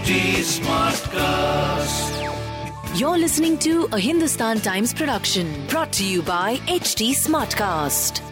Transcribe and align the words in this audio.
HT 0.00 0.40
Smartcast. 0.60 2.08
You're 2.98 3.18
listening 3.18 3.58
to 3.58 3.86
a 3.92 3.98
Hindustan 3.98 4.58
Times 4.60 4.94
production 4.94 5.66
brought 5.68 5.92
to 5.92 6.04
you 6.06 6.22
by 6.22 6.56
HT 6.68 7.10
Smartcast. 7.10 8.22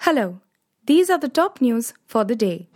Hello, 0.00 0.40
these 0.84 1.08
are 1.08 1.16
the 1.16 1.30
top 1.30 1.62
news 1.62 1.94
for 2.06 2.24
the 2.24 2.36
day. 2.36 2.68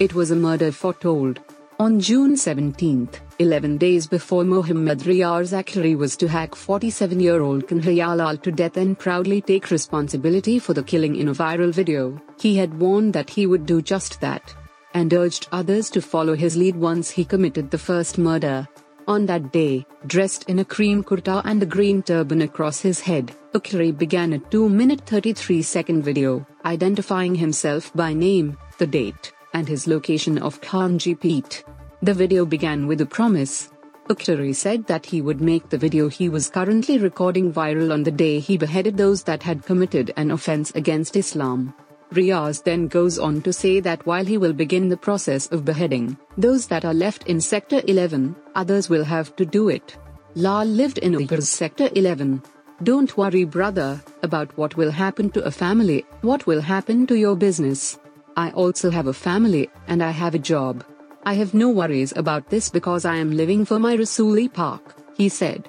It 0.00 0.14
was 0.14 0.30
a 0.30 0.36
murder 0.36 0.72
foretold. 0.72 1.40
On 1.78 2.00
June 2.00 2.34
17th, 2.34 3.20
11 3.40 3.78
days 3.78 4.08
before 4.08 4.42
Mohammad 4.42 4.98
Riaz 4.98 5.52
Attari 5.52 5.96
was 5.96 6.16
to 6.16 6.26
hack 6.26 6.56
47 6.56 7.20
year 7.20 7.40
old 7.40 7.68
Kanhaiya 7.68 8.42
to 8.42 8.50
death 8.50 8.76
and 8.76 8.98
proudly 8.98 9.40
take 9.40 9.70
responsibility 9.70 10.58
for 10.58 10.74
the 10.74 10.82
killing 10.82 11.14
in 11.14 11.28
a 11.28 11.32
viral 11.32 11.72
video, 11.72 12.20
he 12.40 12.56
had 12.56 12.80
warned 12.80 13.12
that 13.12 13.30
he 13.30 13.46
would 13.46 13.64
do 13.64 13.80
just 13.80 14.20
that. 14.20 14.52
And 14.92 15.14
urged 15.14 15.46
others 15.52 15.88
to 15.90 16.02
follow 16.02 16.34
his 16.34 16.56
lead 16.56 16.74
once 16.74 17.10
he 17.10 17.24
committed 17.24 17.70
the 17.70 17.78
first 17.78 18.18
murder. 18.18 18.66
On 19.06 19.24
that 19.26 19.52
day, 19.52 19.86
dressed 20.08 20.42
in 20.48 20.58
a 20.58 20.64
cream 20.64 21.04
kurta 21.04 21.40
and 21.44 21.62
a 21.62 21.66
green 21.66 22.02
turban 22.02 22.42
across 22.42 22.80
his 22.80 22.98
head, 22.98 23.30
Attari 23.54 23.96
began 23.96 24.32
a 24.32 24.40
2 24.40 24.68
minute 24.68 25.02
33 25.06 25.62
second 25.62 26.02
video, 26.02 26.44
identifying 26.64 27.36
himself 27.36 27.92
by 27.94 28.12
name, 28.12 28.58
the 28.78 28.86
date, 28.86 29.32
and 29.54 29.68
his 29.68 29.86
location 29.86 30.38
of 30.38 30.60
Khanji 30.60 31.16
Peeth. 31.16 31.62
The 32.00 32.14
video 32.14 32.46
began 32.46 32.86
with 32.86 33.00
a 33.00 33.06
promise. 33.06 33.70
Attari 34.08 34.54
said 34.54 34.86
that 34.86 35.04
he 35.04 35.20
would 35.20 35.40
make 35.40 35.68
the 35.68 35.76
video 35.76 36.08
he 36.08 36.28
was 36.28 36.48
currently 36.48 36.96
recording 36.96 37.52
viral 37.52 37.92
on 37.92 38.04
the 38.04 38.12
day 38.12 38.38
he 38.38 38.56
beheaded 38.56 38.96
those 38.96 39.24
that 39.24 39.42
had 39.42 39.66
committed 39.66 40.14
an 40.16 40.30
offense 40.30 40.70
against 40.76 41.16
Islam. 41.16 41.74
Riaz 42.12 42.62
then 42.62 42.86
goes 42.86 43.18
on 43.18 43.42
to 43.42 43.52
say 43.52 43.80
that 43.80 44.06
while 44.06 44.24
he 44.24 44.38
will 44.38 44.52
begin 44.52 44.88
the 44.88 44.96
process 44.96 45.48
of 45.48 45.64
beheading 45.64 46.16
those 46.36 46.68
that 46.68 46.84
are 46.84 46.94
left 46.94 47.26
in 47.26 47.40
Sector 47.40 47.82
11, 47.88 48.36
others 48.54 48.88
will 48.88 49.04
have 49.04 49.34
to 49.34 49.44
do 49.44 49.68
it. 49.68 49.96
Lal 50.36 50.66
lived 50.66 50.98
in 50.98 51.14
Udaipur's 51.14 51.48
Sector 51.48 51.90
11. 51.96 52.40
Don't 52.84 53.16
worry, 53.16 53.42
brother, 53.42 54.00
about 54.22 54.56
what 54.56 54.76
will 54.76 54.92
happen 54.92 55.30
to 55.30 55.42
a 55.44 55.50
family, 55.50 56.06
what 56.20 56.46
will 56.46 56.60
happen 56.60 57.08
to 57.08 57.16
your 57.16 57.34
business. 57.34 57.98
I 58.36 58.50
also 58.52 58.88
have 58.88 59.08
a 59.08 59.12
family, 59.12 59.68
and 59.88 60.00
I 60.00 60.10
have 60.10 60.36
a 60.36 60.38
job. 60.38 60.84
I 61.28 61.34
have 61.34 61.52
no 61.52 61.68
worries 61.68 62.14
about 62.16 62.48
this 62.48 62.70
because 62.70 63.04
I 63.04 63.16
am 63.16 63.36
living 63.36 63.66
for 63.66 63.78
my 63.78 63.94
Rasuli 63.94 64.50
Park, 64.50 64.94
he 65.14 65.28
said. 65.28 65.68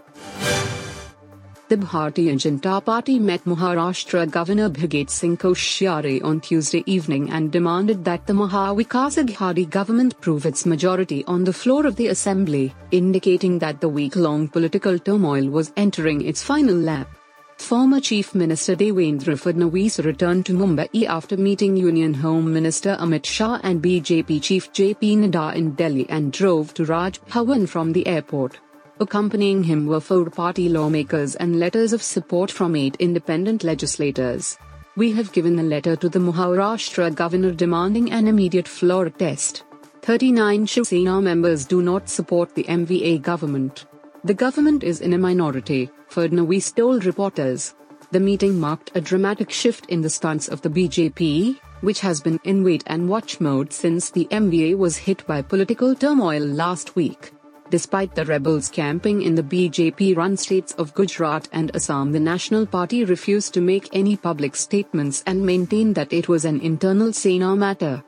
The 1.68 1.76
Bharatiya 1.76 2.36
Janata 2.44 2.86
Party 2.86 3.20
met 3.20 3.44
Maharashtra 3.44 4.32
Governor 4.32 4.70
Bhagat 4.70 5.10
Singh 5.10 5.36
Koshyari 5.36 6.24
on 6.24 6.40
Tuesday 6.40 6.82
evening 6.86 7.30
and 7.32 7.52
demanded 7.52 8.06
that 8.06 8.26
the 8.26 8.32
Mahavikas 8.32 9.22
Aghadi 9.22 9.70
government 9.70 10.20
prove 10.22 10.46
its 10.46 10.66
majority 10.66 11.26
on 11.26 11.44
the 11.44 11.52
floor 11.52 11.86
of 11.86 11.98
the 11.98 12.08
assembly, 12.08 12.74
indicating 12.92 13.60
that 13.60 13.82
the 13.82 13.90
week-long 13.90 14.48
political 14.48 14.98
turmoil 14.98 15.50
was 15.50 15.74
entering 15.76 16.22
its 16.22 16.42
final 16.42 16.78
lap. 16.78 17.19
Former 17.60 18.00
Chief 18.00 18.34
Minister 18.34 18.76
Devendra 18.76 19.38
Fadnavis 19.38 20.04
returned 20.04 20.46
to 20.48 20.54
Mumbai 20.54 21.06
after 21.06 21.38
meeting 21.38 21.78
Union 21.78 22.16
Home 22.16 22.52
Minister 22.52 22.98
Amit 23.00 23.26
Shah 23.26 23.60
and 23.62 23.80
BJP 23.80 24.42
Chief 24.42 24.74
JP 24.74 25.18
Nadda 25.18 25.54
in 25.56 25.76
Delhi 25.76 26.10
and 26.10 26.32
drove 26.32 26.74
to 26.74 26.86
Raj 26.86 27.22
Bhavan 27.26 27.70
from 27.70 27.92
the 27.92 28.08
airport. 28.08 28.60
Accompanying 29.00 29.64
him 29.64 29.86
were 29.86 30.00
four 30.00 30.32
party 30.32 30.68
lawmakers 30.68 31.36
and 31.36 31.60
letters 31.60 31.94
of 31.94 32.02
support 32.02 32.50
from 32.50 32.76
eight 32.76 32.96
independent 32.98 33.64
legislators. 33.64 34.58
We 34.96 35.12
have 35.12 35.32
given 35.32 35.60
a 35.60 35.64
letter 35.64 35.96
to 35.98 36.10
the 36.10 36.20
Maharashtra 36.20 37.14
governor 37.14 37.52
demanding 37.52 38.12
an 38.12 38.28
immediate 38.28 38.68
floor 38.68 39.12
test. 39.12 39.64
39 40.02 40.66
Shiv 40.66 40.88
Sena 40.88 41.22
members 41.22 41.66
do 41.66 41.84
not 41.84 42.10
support 42.10 42.56
the 42.56 42.64
MVA 42.64 43.22
government. 43.22 43.86
The 44.24 44.34
government 44.34 44.84
is 44.84 45.02
in 45.02 45.14
a 45.14 45.18
minority, 45.18 45.90
Fadnavis 46.10 46.76
told 46.76 47.06
reporters. 47.06 47.76
The 48.12 48.20
meeting 48.20 48.60
marked 48.60 48.92
a 48.96 49.02
dramatic 49.02 49.52
shift 49.52 49.86
in 49.88 50.02
the 50.02 50.10
stance 50.10 50.48
of 50.48 50.62
the 50.62 50.70
BJP, 50.70 51.60
which 51.82 52.00
has 52.00 52.20
been 52.20 52.40
in 52.44 52.64
wait 52.64 52.84
and 52.88 53.08
watch 53.08 53.40
mode 53.40 53.72
since 53.72 54.10
the 54.10 54.28
MVA 54.32 54.76
was 54.76 54.98
hit 54.98 55.26
by 55.28 55.42
political 55.44 55.94
turmoil 55.94 56.42
last 56.42 56.96
week. 56.96 57.32
Despite 57.70 58.16
the 58.16 58.26
rebels 58.26 58.68
camping 58.68 59.22
in 59.22 59.36
the 59.36 59.44
BJP 59.44 60.18
run 60.18 60.36
states 60.36 60.74
of 60.74 60.96
Gujarat 60.96 61.48
and 61.54 61.70
Assam, 61.76 62.12
the 62.12 62.20
National 62.20 62.66
Party 62.66 63.06
refused 63.06 63.54
to 63.54 63.62
make 63.62 63.88
any 63.94 64.18
public 64.18 64.56
statements 64.56 65.24
and 65.28 65.46
maintained 65.46 65.94
that 65.94 66.12
it 66.12 66.28
was 66.28 66.46
an 66.46 66.60
internal 66.62 67.14
Sena 67.14 67.56
matter. 67.56 68.04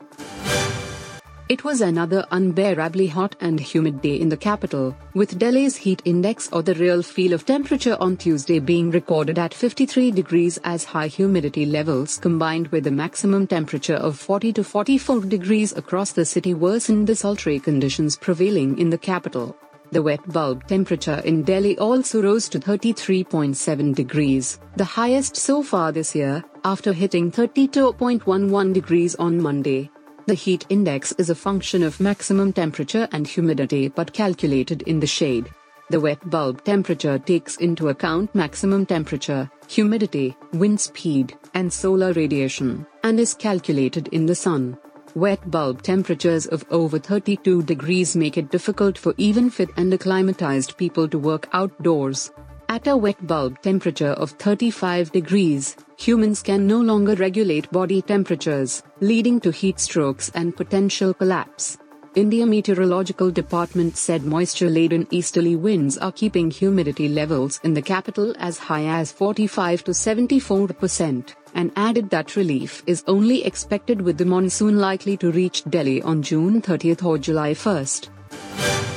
It 1.52 1.64
was 1.64 1.82
another 1.82 2.24
unbearably 2.30 3.08
hot 3.08 3.36
and 3.38 3.60
humid 3.60 4.00
day 4.00 4.18
in 4.18 4.30
the 4.30 4.38
capital, 4.38 4.96
with 5.12 5.38
Delhi's 5.38 5.76
heat 5.76 6.00
index 6.06 6.48
or 6.50 6.62
the 6.62 6.72
real 6.76 7.02
feel 7.02 7.34
of 7.34 7.44
temperature 7.44 7.94
on 8.00 8.16
Tuesday 8.16 8.58
being 8.58 8.90
recorded 8.90 9.38
at 9.38 9.52
53 9.52 10.12
degrees 10.12 10.58
as 10.64 10.84
high 10.84 11.08
humidity 11.08 11.66
levels 11.66 12.16
combined 12.16 12.68
with 12.68 12.86
a 12.86 12.90
maximum 12.90 13.46
temperature 13.46 13.96
of 13.96 14.18
40 14.18 14.54
to 14.54 14.64
44 14.64 15.26
degrees 15.26 15.74
across 15.76 16.12
the 16.12 16.24
city 16.24 16.54
worsened 16.54 17.06
the 17.06 17.14
sultry 17.14 17.60
conditions 17.60 18.16
prevailing 18.16 18.78
in 18.78 18.88
the 18.88 18.96
capital. 18.96 19.54
The 19.90 20.02
wet 20.02 20.26
bulb 20.32 20.66
temperature 20.68 21.20
in 21.26 21.42
Delhi 21.42 21.76
also 21.76 22.22
rose 22.22 22.48
to 22.48 22.60
33.7 22.60 23.94
degrees, 23.94 24.58
the 24.76 24.86
highest 24.86 25.36
so 25.36 25.62
far 25.62 25.92
this 25.92 26.14
year, 26.14 26.42
after 26.64 26.94
hitting 26.94 27.30
32.11 27.30 28.72
degrees 28.72 29.14
on 29.16 29.38
Monday. 29.38 29.90
The 30.26 30.34
heat 30.34 30.64
index 30.68 31.10
is 31.18 31.30
a 31.30 31.34
function 31.34 31.82
of 31.82 31.98
maximum 31.98 32.52
temperature 32.52 33.08
and 33.10 33.26
humidity 33.26 33.88
but 33.88 34.12
calculated 34.12 34.82
in 34.82 35.00
the 35.00 35.06
shade. 35.06 35.50
The 35.90 35.98
wet 35.98 36.30
bulb 36.30 36.62
temperature 36.64 37.18
takes 37.18 37.56
into 37.56 37.88
account 37.88 38.32
maximum 38.32 38.86
temperature, 38.86 39.50
humidity, 39.66 40.36
wind 40.52 40.80
speed, 40.80 41.36
and 41.54 41.72
solar 41.72 42.12
radiation, 42.12 42.86
and 43.02 43.18
is 43.18 43.34
calculated 43.34 44.08
in 44.08 44.24
the 44.26 44.34
sun. 44.34 44.78
Wet 45.16 45.50
bulb 45.50 45.82
temperatures 45.82 46.46
of 46.46 46.64
over 46.70 47.00
32 47.00 47.64
degrees 47.64 48.14
make 48.14 48.38
it 48.38 48.50
difficult 48.50 48.96
for 48.96 49.14
even 49.16 49.50
fit 49.50 49.70
and 49.76 49.92
acclimatized 49.92 50.76
people 50.76 51.08
to 51.08 51.18
work 51.18 51.48
outdoors. 51.52 52.30
At 52.68 52.86
a 52.86 52.96
wet 52.96 53.26
bulb 53.26 53.60
temperature 53.60 54.12
of 54.12 54.30
35 54.30 55.10
degrees, 55.10 55.76
humans 56.02 56.42
can 56.42 56.66
no 56.66 56.80
longer 56.80 57.14
regulate 57.14 57.70
body 57.70 58.02
temperatures, 58.02 58.82
leading 59.00 59.38
to 59.38 59.52
heat 59.52 59.78
strokes 59.78 60.32
and 60.34 60.56
potential 60.56 61.14
collapse. 61.14 61.78
India 62.16 62.44
Meteorological 62.44 63.30
Department 63.30 63.96
said 63.96 64.24
moisture-laden 64.24 65.06
easterly 65.12 65.54
winds 65.54 65.96
are 65.98 66.10
keeping 66.10 66.50
humidity 66.50 67.08
levels 67.08 67.60
in 67.62 67.72
the 67.72 67.80
capital 67.80 68.34
as 68.40 68.58
high 68.58 68.84
as 68.84 69.12
45 69.12 69.84
to 69.84 69.94
74 69.94 70.68
percent, 70.68 71.36
and 71.54 71.70
added 71.76 72.10
that 72.10 72.34
relief 72.34 72.82
is 72.86 73.04
only 73.06 73.44
expected 73.44 74.02
with 74.02 74.18
the 74.18 74.24
monsoon 74.24 74.78
likely 74.78 75.16
to 75.16 75.30
reach 75.30 75.62
Delhi 75.70 76.02
on 76.02 76.20
June 76.20 76.60
30 76.60 76.96
or 77.04 77.16
July 77.16 77.54
1. 77.54 78.91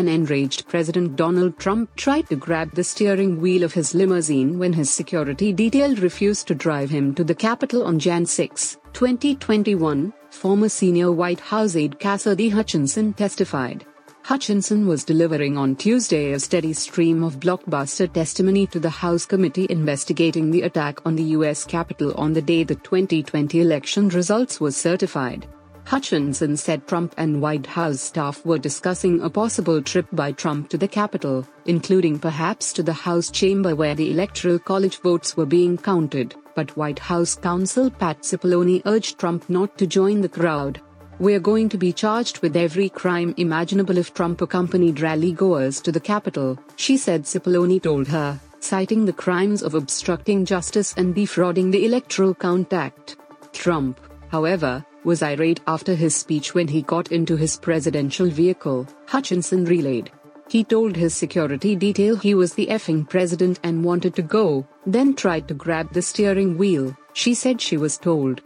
An 0.00 0.08
enraged 0.08 0.66
President 0.66 1.14
Donald 1.14 1.58
Trump 1.58 1.94
tried 1.94 2.26
to 2.30 2.34
grab 2.34 2.72
the 2.72 2.82
steering 2.82 3.38
wheel 3.38 3.62
of 3.62 3.74
his 3.74 3.94
limousine 3.94 4.58
when 4.58 4.72
his 4.72 4.88
security 4.88 5.52
detail 5.52 5.94
refused 5.96 6.48
to 6.48 6.54
drive 6.54 6.88
him 6.88 7.14
to 7.16 7.22
the 7.22 7.34
Capitol 7.34 7.82
on 7.82 7.98
Jan 7.98 8.24
6, 8.24 8.78
2021, 8.94 10.10
former 10.30 10.70
senior 10.70 11.12
White 11.12 11.40
House 11.40 11.76
aide 11.76 11.98
Cassidy 11.98 12.48
Hutchinson 12.48 13.12
testified. 13.12 13.84
Hutchinson 14.22 14.86
was 14.86 15.04
delivering 15.04 15.58
on 15.58 15.76
Tuesday 15.76 16.32
a 16.32 16.40
steady 16.40 16.72
stream 16.72 17.22
of 17.22 17.38
blockbuster 17.38 18.10
testimony 18.10 18.66
to 18.68 18.80
the 18.80 18.88
House 18.88 19.26
committee 19.26 19.66
investigating 19.68 20.50
the 20.50 20.62
attack 20.62 21.04
on 21.04 21.14
the 21.14 21.30
U.S. 21.36 21.66
Capitol 21.66 22.14
on 22.14 22.32
the 22.32 22.40
day 22.40 22.64
the 22.64 22.76
2020 22.76 23.60
election 23.60 24.08
results 24.08 24.62
were 24.62 24.72
certified. 24.72 25.46
Hutchinson 25.90 26.56
said 26.56 26.86
Trump 26.86 27.14
and 27.16 27.42
White 27.42 27.66
House 27.66 28.00
staff 28.00 28.46
were 28.46 28.58
discussing 28.58 29.20
a 29.22 29.28
possible 29.28 29.82
trip 29.82 30.06
by 30.12 30.30
Trump 30.30 30.68
to 30.68 30.78
the 30.78 30.86
Capitol, 30.86 31.44
including 31.64 32.16
perhaps 32.16 32.72
to 32.74 32.84
the 32.84 32.92
House 32.92 33.28
chamber 33.28 33.74
where 33.74 33.96
the 33.96 34.12
Electoral 34.12 34.60
College 34.60 35.00
votes 35.00 35.36
were 35.36 35.46
being 35.46 35.76
counted, 35.76 36.36
but 36.54 36.76
White 36.76 37.00
House 37.00 37.34
counsel 37.34 37.90
Pat 37.90 38.22
Cipollone 38.22 38.82
urged 38.86 39.18
Trump 39.18 39.50
not 39.50 39.76
to 39.78 39.84
join 39.88 40.20
the 40.20 40.28
crowd. 40.28 40.80
We're 41.18 41.40
going 41.40 41.68
to 41.70 41.76
be 41.76 41.92
charged 41.92 42.38
with 42.38 42.56
every 42.56 42.88
crime 42.88 43.34
imaginable 43.36 43.98
if 43.98 44.14
Trump 44.14 44.42
accompanied 44.42 45.00
rally 45.00 45.32
goers 45.32 45.80
to 45.80 45.90
the 45.90 45.98
Capitol, 45.98 46.56
she 46.76 46.96
said 46.96 47.24
Cipollone 47.24 47.82
told 47.82 48.06
her, 48.06 48.38
citing 48.60 49.06
the 49.06 49.12
crimes 49.12 49.60
of 49.60 49.74
obstructing 49.74 50.44
justice 50.44 50.94
and 50.96 51.16
defrauding 51.16 51.72
the 51.72 51.84
Electoral 51.84 52.32
Count 52.32 52.72
Act. 52.72 53.16
Trump, 53.52 53.98
however, 54.30 54.84
was 55.04 55.22
irate 55.22 55.60
after 55.66 55.94
his 55.94 56.14
speech 56.14 56.54
when 56.54 56.68
he 56.68 56.82
got 56.82 57.12
into 57.12 57.36
his 57.36 57.56
presidential 57.56 58.28
vehicle, 58.28 58.86
Hutchinson 59.06 59.64
relayed. 59.64 60.10
He 60.48 60.64
told 60.64 60.96
his 60.96 61.14
security 61.14 61.76
detail 61.76 62.16
he 62.16 62.34
was 62.34 62.54
the 62.54 62.66
effing 62.66 63.08
president 63.08 63.60
and 63.62 63.84
wanted 63.84 64.14
to 64.16 64.22
go, 64.22 64.66
then 64.84 65.14
tried 65.14 65.46
to 65.48 65.54
grab 65.54 65.92
the 65.92 66.02
steering 66.02 66.58
wheel, 66.58 66.96
she 67.12 67.34
said 67.34 67.60
she 67.60 67.76
was 67.76 67.98
told. 67.98 68.42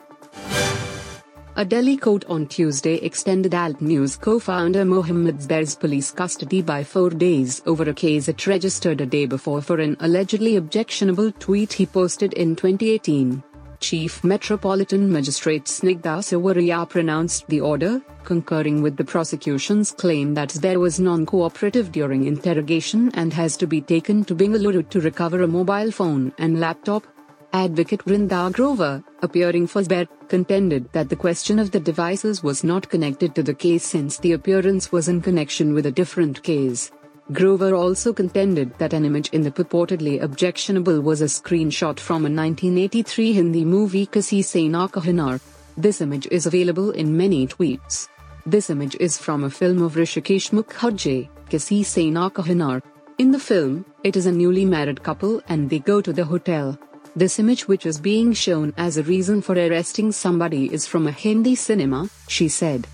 A 1.56 1.64
Delhi 1.64 1.96
court 1.96 2.24
on 2.24 2.48
Tuesday 2.48 2.96
extended 2.96 3.54
Alt 3.54 3.80
News 3.80 4.16
co 4.16 4.40
founder 4.40 4.84
Mohammed 4.84 5.38
Zubair's 5.38 5.76
police 5.76 6.10
custody 6.10 6.60
by 6.62 6.82
four 6.82 7.10
days 7.10 7.62
over 7.64 7.84
a 7.84 7.94
case 7.94 8.26
it 8.26 8.46
registered 8.46 9.00
a 9.00 9.06
day 9.06 9.24
before 9.24 9.62
for 9.62 9.78
an 9.78 9.96
allegedly 10.00 10.56
objectionable 10.56 11.30
tweet 11.38 11.72
he 11.72 11.86
posted 11.86 12.32
in 12.32 12.56
2018. 12.56 13.42
Chief 13.84 14.24
Metropolitan 14.24 15.12
Magistrate 15.12 15.66
Snigdha 15.66 16.22
Sarvaria 16.26 16.88
pronounced 16.88 17.46
the 17.48 17.60
order, 17.60 18.00
concurring 18.24 18.80
with 18.80 18.96
the 18.96 19.04
prosecution's 19.04 19.92
claim 19.92 20.32
that 20.32 20.48
Zubair 20.48 20.80
was 20.80 20.98
non 20.98 21.26
cooperative 21.26 21.92
during 21.92 22.24
interrogation 22.24 23.10
and 23.12 23.30
has 23.34 23.58
to 23.58 23.66
be 23.66 23.82
taken 23.82 24.24
to 24.24 24.34
Bengaluru 24.34 24.88
to 24.88 25.02
recover 25.02 25.42
a 25.42 25.46
mobile 25.46 25.90
phone 25.90 26.32
and 26.38 26.60
laptop. 26.60 27.06
Advocate 27.52 28.06
Vrinda 28.06 28.50
Grover, 28.50 29.04
appearing 29.20 29.66
for 29.66 29.82
Zubair, 29.82 30.08
contended 30.28 30.90
that 30.92 31.10
the 31.10 31.22
question 31.26 31.58
of 31.58 31.70
the 31.70 31.78
devices 31.78 32.42
was 32.42 32.64
not 32.64 32.88
connected 32.88 33.34
to 33.34 33.42
the 33.42 33.52
case 33.52 33.84
since 33.84 34.16
the 34.16 34.32
appearance 34.32 34.92
was 34.92 35.08
in 35.08 35.20
connection 35.20 35.74
with 35.74 35.84
a 35.84 35.92
different 35.92 36.42
case. 36.42 36.90
Grover 37.32 37.74
also 37.74 38.12
contended 38.12 38.78
that 38.78 38.92
an 38.92 39.06
image 39.06 39.30
in 39.30 39.40
the 39.40 39.50
purportedly 39.50 40.22
objectionable 40.22 41.00
was 41.00 41.22
a 41.22 41.24
screenshot 41.24 41.98
from 41.98 42.26
a 42.26 42.28
1983 42.28 43.32
Hindi 43.32 43.64
movie 43.64 44.06
Kisi 44.06 44.44
Se 44.44 44.68
Na 44.68 44.88
Kehna. 44.88 45.40
This 45.74 46.02
image 46.02 46.26
is 46.30 46.44
available 46.44 46.90
in 46.90 47.16
many 47.16 47.46
tweets. 47.46 48.08
This 48.44 48.68
image 48.68 48.94
is 49.00 49.16
from 49.16 49.42
a 49.42 49.48
film 49.48 49.80
of 49.80 49.94
Hrishikesh 49.94 50.50
Mukherjee, 50.50 51.30
Kisi 51.48 51.82
Se 51.82 52.10
Na 52.10 52.28
Kehna. 52.28 52.82
In 53.16 53.30
the 53.30 53.38
film, 53.38 53.86
it 54.02 54.16
is 54.16 54.26
a 54.26 54.32
newly 54.32 54.66
married 54.66 55.02
couple 55.02 55.40
and 55.48 55.70
they 55.70 55.78
go 55.78 56.02
to 56.02 56.12
the 56.12 56.26
hotel. 56.26 56.78
This 57.16 57.38
image, 57.38 57.66
which 57.66 57.86
is 57.86 57.98
being 57.98 58.34
shown 58.34 58.74
as 58.76 58.98
a 58.98 59.02
reason 59.02 59.40
for 59.40 59.54
arresting 59.54 60.12
somebody, 60.12 60.70
is 60.70 60.86
from 60.86 61.06
a 61.06 61.12
Hindi 61.12 61.54
cinema, 61.54 62.10
she 62.28 62.48
said. 62.48 62.86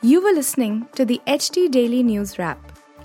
You 0.00 0.22
were 0.22 0.32
listening 0.32 0.88
to 0.94 1.04
the 1.04 1.20
HT 1.26 1.70
Daily 1.72 2.02
News 2.02 2.38
Wrap, 2.38 2.75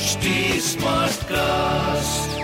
HT 0.00 0.56
Smartcast. 0.64 2.39